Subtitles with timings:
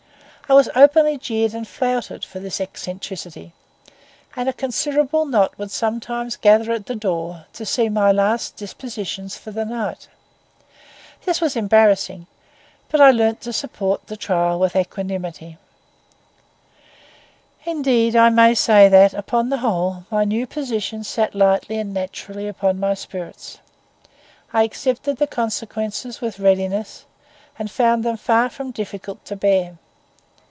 [0.49, 3.53] I was openly jeered and flouted for this eccentricity;
[4.35, 9.37] and a considerable knot would sometimes gather at the door to see my last dispositions
[9.37, 10.09] for the night.
[11.23, 12.27] This was embarrassing,
[12.89, 15.57] but I learned to support the trial with equanimity.
[17.65, 22.49] Indeed I may say that, upon the whole, my new position sat lightly and naturally
[22.49, 23.59] upon my spirits.
[24.51, 27.05] I accepted the consequences with readiness,
[27.57, 29.77] and found them far from difficult to bear.